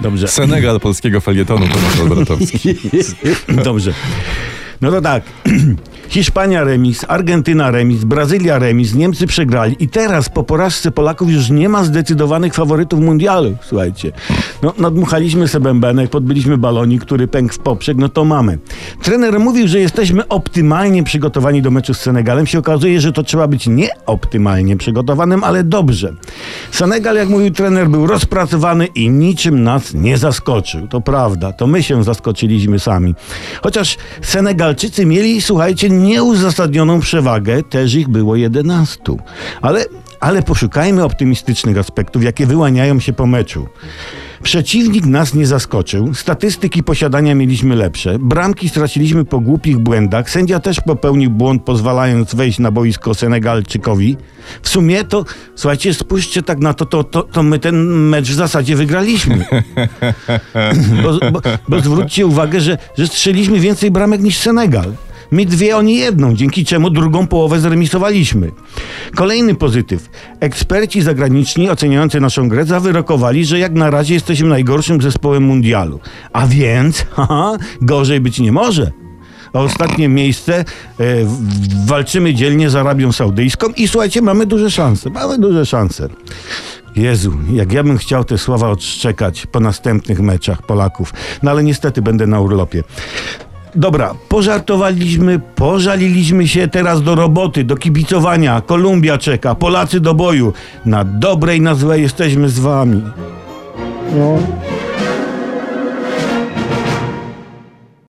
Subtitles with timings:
[0.00, 0.28] Dobrze.
[0.28, 2.74] Senegal polskiego felietonu, Tomasz Albratowski.
[3.64, 3.92] Dobrze.
[4.80, 5.22] No to tak.
[6.08, 11.68] Hiszpania remis, Argentyna remis, Brazylia remis, Niemcy przegrali i teraz po porażce Polaków już nie
[11.68, 14.12] ma zdecydowanych faworytów mundialu, słuchajcie.
[14.62, 18.58] No, nadmuchaliśmy sobie bębenek, podbyliśmy balonik, który pękł w poprzek, no to mamy.
[19.02, 22.46] Trener mówił, że jesteśmy optymalnie przygotowani do meczu z Senegalem.
[22.46, 26.14] Się okazuje, że to trzeba być nie optymalnie przygotowanym, ale dobrze.
[26.70, 30.88] Senegal, jak mówił trener, był rozpracowany i niczym nas nie zaskoczył.
[30.88, 33.14] To prawda, to my się zaskoczyliśmy sami.
[33.62, 38.98] Chociaż Senegalczycy mieli, słuchajcie, nieuzasadnioną przewagę, też ich było 11.
[39.62, 39.84] Ale,
[40.20, 43.68] ale poszukajmy optymistycznych aspektów, jakie wyłaniają się po meczu.
[44.42, 50.80] Przeciwnik nas nie zaskoczył, statystyki posiadania mieliśmy lepsze, bramki straciliśmy po głupich błędach, sędzia też
[50.80, 54.16] popełnił błąd, pozwalając wejść na boisko Senegalczykowi.
[54.62, 55.24] W sumie to,
[55.54, 59.44] słuchajcie, spójrzcie tak na to, to, to, to my ten mecz w zasadzie wygraliśmy.
[61.02, 64.92] bo, bo, bo zwróćcie uwagę, że, że strzeliliśmy więcej bramek niż Senegal.
[65.30, 68.50] My dwie, oni jedną, dzięki czemu drugą połowę zremisowaliśmy.
[69.14, 70.08] Kolejny pozytyw.
[70.40, 76.00] Eksperci zagraniczni oceniający naszą grę zawyrokowali, że jak na razie jesteśmy najgorszym zespołem mundialu.
[76.32, 78.92] A więc, haha, gorzej być nie może.
[79.52, 80.64] Ostatnie miejsce e,
[81.86, 85.10] walczymy dzielnie z Arabią Saudyjską i słuchajcie, mamy duże szanse.
[85.10, 86.08] Mamy duże szanse.
[86.96, 91.12] Jezu, jak ja bym chciał te słowa odszczekać po następnych meczach Polaków.
[91.42, 92.84] No ale niestety będę na urlopie.
[93.74, 98.60] Dobra, pożartowaliśmy, pożaliliśmy się teraz do roboty, do kibicowania.
[98.60, 100.52] Kolumbia czeka, Polacy do boju.
[100.84, 103.02] Na dobre i na złe jesteśmy z wami.
[104.12, 104.38] No.